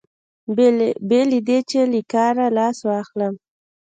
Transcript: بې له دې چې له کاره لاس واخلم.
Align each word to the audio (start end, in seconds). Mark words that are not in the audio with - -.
بې 1.09 1.21
له 1.29 1.39
دې 1.47 1.59
چې 1.69 1.79
له 1.91 2.01
کاره 2.11 2.45
لاس 2.57 2.77
واخلم. 2.89 3.33